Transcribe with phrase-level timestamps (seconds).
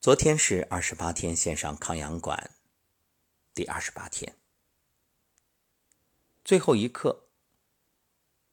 [0.00, 2.52] 昨天是二十八天线上康养馆
[3.52, 4.36] 第二十八天，
[6.44, 7.24] 最后一课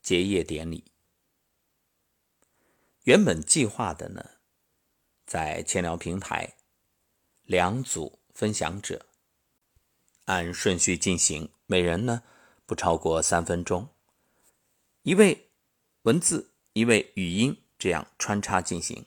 [0.00, 0.92] 结业典礼。
[3.02, 4.30] 原本计划的呢，
[5.26, 6.54] 在千聊平台
[7.42, 9.04] 两组分享者
[10.24, 12.22] 按顺序进行，每人呢
[12.64, 13.90] 不超过三分钟，
[15.02, 15.50] 一位
[16.04, 19.04] 文字，一位语音，这样穿插进行。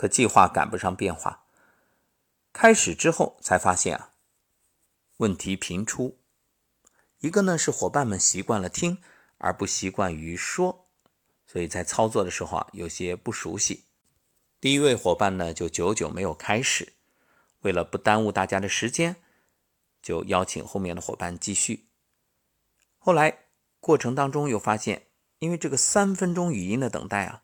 [0.00, 1.44] 可计划赶不上变化，
[2.54, 4.12] 开始之后才发现啊，
[5.18, 6.18] 问题频出。
[7.18, 9.02] 一个呢是伙伴们习惯了听
[9.36, 10.88] 而不习惯于说，
[11.46, 13.84] 所以在操作的时候啊有些不熟悉。
[14.58, 16.94] 第一位伙伴呢就久久没有开始，
[17.60, 19.16] 为了不耽误大家的时间，
[20.00, 21.90] 就邀请后面的伙伴继续。
[22.96, 23.40] 后来
[23.80, 25.08] 过程当中又发现，
[25.40, 27.42] 因为这个三分钟语音的等待啊，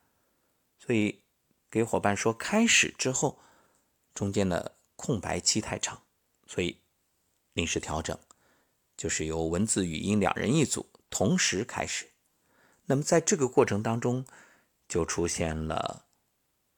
[0.79, 1.26] 所以。
[1.71, 3.39] 给伙伴说开始之后，
[4.15, 6.03] 中间的空白期太长，
[6.47, 6.81] 所以
[7.53, 8.19] 临时调整，
[8.97, 12.11] 就是由文字、语音两人一组同时开始。
[12.87, 14.25] 那么在这个过程当中，
[14.89, 16.07] 就出现了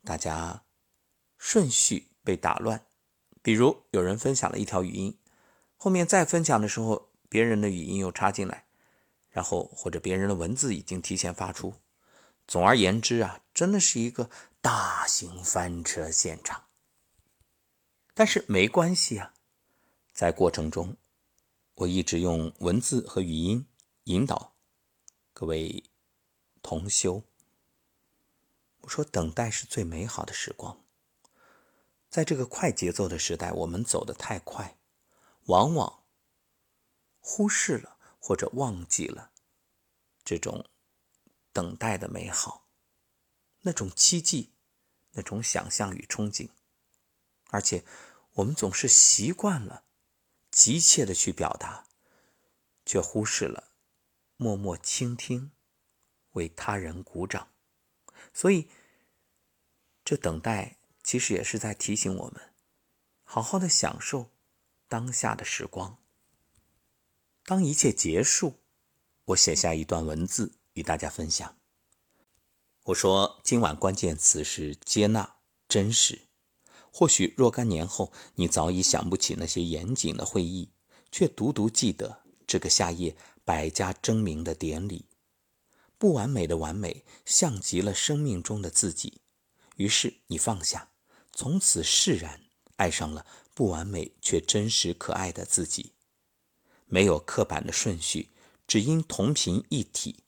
[0.05, 0.65] 大家
[1.37, 2.87] 顺序被打乱。
[3.43, 5.19] 比如有人分享了一条语音，
[5.77, 8.67] 后面再分享的时候，别人的语音又插进来，
[9.29, 11.75] 然后或者别人的文字已经提前发出。
[12.47, 14.31] 总而言之啊，真的是一个。
[14.61, 16.65] 大型翻车现场，
[18.13, 19.33] 但是没关系啊，
[20.13, 20.97] 在过程中，
[21.75, 23.67] 我一直用文字和语音
[24.05, 24.57] 引导
[25.33, 25.85] 各位
[26.61, 27.23] 同修。
[28.81, 30.85] 我说，等待是最美好的时光。
[32.11, 34.77] 在这个快节奏的时代，我们走得太快，
[35.45, 36.03] 往往
[37.21, 39.31] 忽视了或者忘记了
[40.25, 40.69] 这种
[41.53, 42.68] 等待的美好。
[43.69, 44.55] 那种期冀，
[45.11, 46.49] 那种想象与憧憬，
[47.51, 47.85] 而且
[48.37, 49.85] 我们总是习惯了
[50.51, 51.87] 急切的去表达，
[52.87, 53.73] 却忽视了
[54.39, 55.51] 默默倾听，
[56.31, 57.53] 为他人鼓掌。
[58.33, 58.71] 所以，
[60.03, 62.55] 这等待其实也是在提醒我们，
[63.23, 64.31] 好好的享受
[64.89, 65.99] 当下的时光。
[67.45, 68.61] 当一切结束，
[69.27, 71.59] 我写下一段文字与大家分享。
[72.89, 75.37] 我说，今晚关键词是接纳、
[75.69, 76.23] 真实。
[76.91, 80.71] 或许若干年后，你早已想不起那些严谨的会议，
[81.13, 85.05] 却独独记得这个夏夜百家争鸣的典礼。
[85.99, 89.21] 不完美的完美，像极了生命中的自己。
[89.77, 90.89] 于是你放下，
[91.35, 92.41] 从此释然，
[92.77, 95.93] 爱上了不完美却真实可爱的自己。
[96.87, 98.31] 没有刻板的顺序，
[98.67, 100.25] 只因同频一体。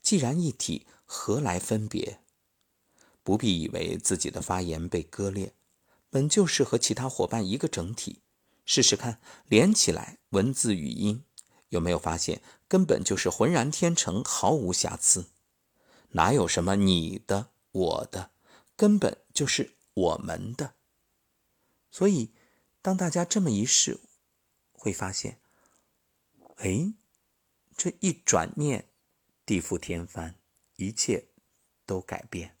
[0.00, 0.86] 既然一体。
[1.06, 2.20] 何来分别？
[3.22, 5.54] 不必以为自己的发言被割裂，
[6.10, 8.20] 本就是和其他伙伴一个整体。
[8.64, 11.22] 试试看，连起来，文字语音，
[11.68, 15.26] 有没有发现，根本就是浑然天成，毫无瑕疵？
[16.10, 18.32] 哪有什么你的、我的，
[18.76, 20.74] 根本就是我们的。
[21.90, 22.32] 所以，
[22.82, 24.00] 当大家这么一试，
[24.72, 25.38] 会发现，
[26.56, 26.92] 哎，
[27.76, 28.88] 这一转念，
[29.44, 30.34] 地覆天翻。
[30.76, 31.28] 一切
[31.84, 32.56] 都改变，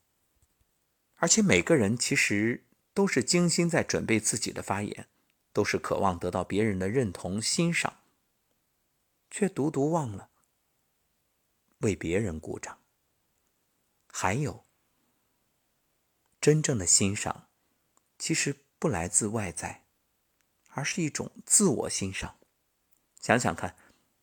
[1.16, 5.08] 而且每个人其实都是精心在准备自己的发言，
[5.52, 8.02] 都是渴望得到别人的认同、欣赏，
[9.30, 10.30] 却独独忘了
[11.78, 12.80] 为别人鼓掌。
[14.06, 14.64] 还有，
[16.40, 17.48] 真正的欣赏
[18.18, 19.84] 其实不来自外在，
[20.68, 22.38] 而是一种自我欣赏。
[23.20, 23.76] 想想看，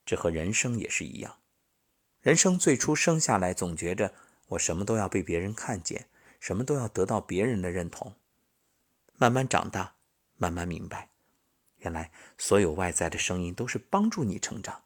[0.03, 1.42] 这和人生也是一样。
[2.23, 4.13] 人生最初生下来，总觉着
[4.47, 6.07] 我什么都要被别人看见，
[6.39, 8.15] 什么都要得到别人的认同。
[9.17, 9.95] 慢慢长大，
[10.37, 11.09] 慢慢明白，
[11.79, 14.83] 原来所有外在的声音都是帮助你成长，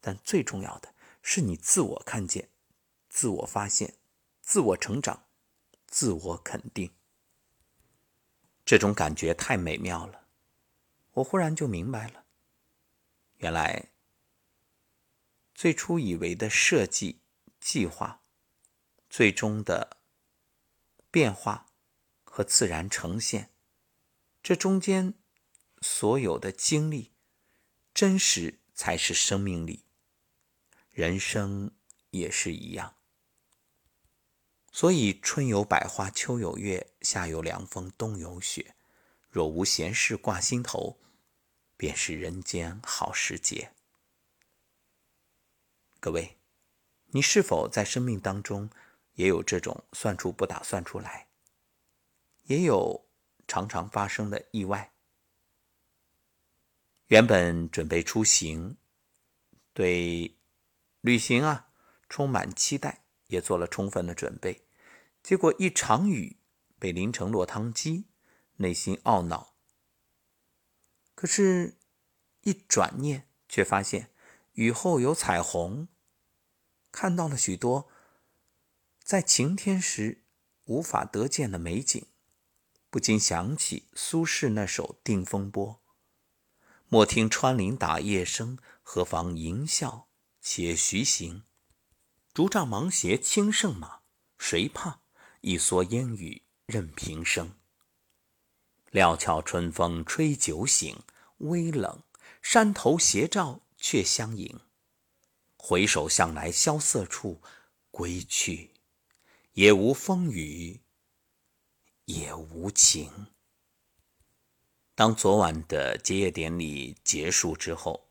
[0.00, 0.92] 但最重要的
[1.22, 2.48] 是你自我看见、
[3.08, 3.94] 自我发现、
[4.40, 5.22] 自我成长、
[5.86, 6.90] 自我肯定。
[8.64, 10.22] 这种感觉太美妙了，
[11.12, 12.24] 我忽然就明白了，
[13.36, 13.89] 原来。
[15.60, 17.20] 最初以为的设计
[17.60, 18.22] 计划，
[19.10, 19.98] 最终的
[21.10, 21.66] 变化
[22.24, 23.50] 和自然呈现，
[24.42, 25.12] 这中间
[25.82, 27.12] 所有的经历，
[27.92, 29.84] 真实才是生命力。
[30.92, 31.72] 人生
[32.08, 32.94] 也是一样。
[34.72, 38.74] 所以春有百花，秋有月，夏有凉风，冬有雪。
[39.28, 40.98] 若无闲事挂心头，
[41.76, 43.74] 便是人间好时节。
[46.02, 46.38] 各位，
[47.08, 48.70] 你是否在生命当中
[49.16, 51.28] 也有这种算出不打算出来，
[52.44, 53.06] 也有
[53.46, 54.94] 常常发生的意外。
[57.08, 58.78] 原本准备出行，
[59.74, 60.38] 对
[61.02, 61.68] 旅行啊
[62.08, 64.64] 充满期待，也做了充分的准备，
[65.22, 66.38] 结果一场雨
[66.78, 68.06] 被淋成落汤鸡，
[68.56, 69.54] 内心懊恼。
[71.14, 71.76] 可是，
[72.40, 74.10] 一转念却发现
[74.60, 75.88] 雨后有彩虹，
[76.92, 77.88] 看到了许多
[79.02, 80.26] 在晴天时。
[80.66, 82.06] 无法得见的美景，
[82.90, 85.82] 不禁想起苏轼那首《定风波》
[86.88, 90.04] ：“莫听穿林打叶声，何妨吟啸
[90.40, 91.42] 且徐行。
[92.32, 94.02] 竹杖芒鞋轻胜马，
[94.38, 95.00] 谁怕？
[95.40, 97.56] 一蓑烟雨任平生。
[98.90, 101.02] 料峭春风吹酒醒，
[101.38, 102.04] 微冷，
[102.40, 104.60] 山头斜照却相迎。
[105.56, 107.42] 回首向来萧瑟处，
[107.90, 108.70] 归去。”
[109.54, 110.80] 也无风雨，
[112.04, 113.26] 也无晴。
[114.94, 118.08] 当昨晚的结业典礼结束之后，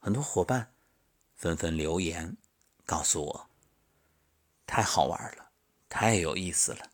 [0.00, 0.74] 很多伙伴
[1.34, 2.38] 纷纷留言
[2.86, 3.50] 告诉我
[4.66, 5.50] ：“太好玩了，
[5.90, 6.90] 太有意思了，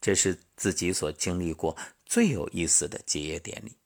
[0.00, 3.78] 这是自己所经历过最有意思的结业典礼。”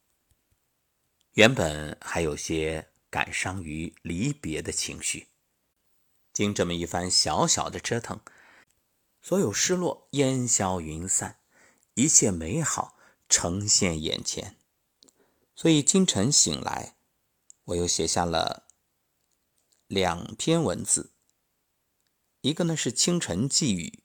[1.34, 5.26] 原本还有些感伤于离别的情绪，
[6.32, 8.20] 经这么一番小小的折腾。
[9.20, 11.40] 所有失落烟消云散，
[11.94, 12.96] 一切美好
[13.28, 14.56] 呈现眼前。
[15.54, 16.94] 所以清晨醒来，
[17.64, 18.66] 我又写下了
[19.88, 21.10] 两篇文字。
[22.40, 23.98] 一个呢是清晨寄语：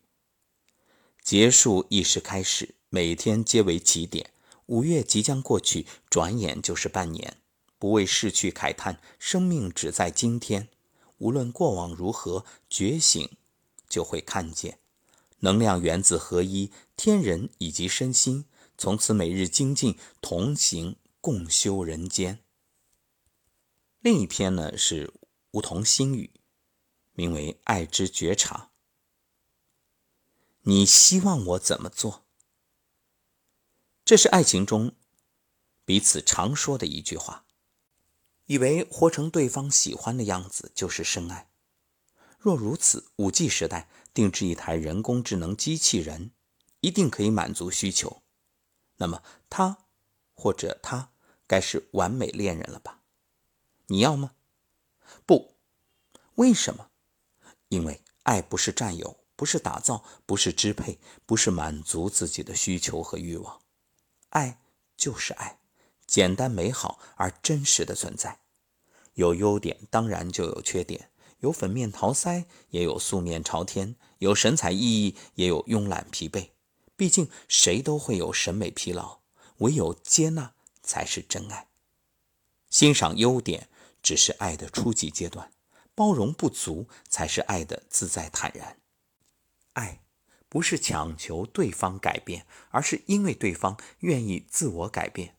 [1.22, 4.32] 结束亦是开始，每天皆为起点。
[4.66, 7.38] 五月即将过去，转眼就是半年。
[7.78, 10.70] 不为逝去慨叹，生命只在今天。
[11.18, 13.38] 无论过往如何，觉醒
[13.88, 14.80] 就会看见。
[15.40, 18.46] 能量源自合一，天人以及身心，
[18.78, 22.40] 从此每日精进，同行共修人间。
[24.02, 25.14] 另一篇呢是
[25.52, 26.32] 梧桐心语，
[27.14, 28.58] 名为《爱之觉察》。
[30.62, 32.26] 你希望我怎么做？
[34.04, 34.96] 这是爱情中
[35.86, 37.45] 彼此常说的一句话，
[38.46, 41.50] 以为活成对方喜欢的样子就是深爱。
[42.38, 43.90] 若如此，五 G 时代。
[44.16, 46.32] 定制一台人工智能机器人，
[46.80, 48.22] 一定可以满足需求。
[48.96, 49.78] 那么他
[50.34, 51.12] 或者他
[51.46, 53.02] 该是完美恋人了吧？
[53.88, 54.32] 你要吗？
[55.26, 55.56] 不，
[56.36, 56.92] 为什么？
[57.68, 63.60] 因为爱不是占有，不是打造，不是支配，不是满足自己的需求和欲望。
[64.30, 64.62] 爱
[64.96, 65.60] 就是爱，
[66.08, 68.40] 简单美好而真实的存在。
[69.14, 71.10] 有优点，当然就有缺点。
[71.40, 76.50] 有粉面桃腮，也有素面朝天；有神采奕奕，也有慵懒疲惫。
[76.96, 79.20] 毕竟谁都会有审美疲劳，
[79.58, 81.68] 唯有接纳才是真爱。
[82.70, 83.70] 欣赏优点
[84.02, 85.52] 只是爱的初级阶段，
[85.94, 88.80] 包容不足才是爱的自在坦然。
[89.74, 90.02] 爱
[90.50, 95.36] 不是强求对方改变，而是因为对方愿意自我改变，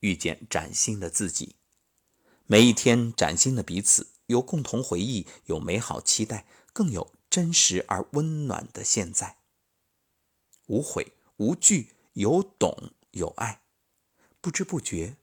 [0.00, 1.56] 遇见崭新的自己。
[2.46, 4.08] 每一天，崭新的彼此。
[4.26, 9.36] 有共同回忆，有美好期待，更有真实而温暖的现在。
[10.66, 13.62] 无悔无惧，有懂有爱，
[14.40, 15.16] 不知不觉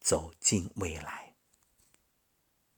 [0.00, 1.29] 走进未来。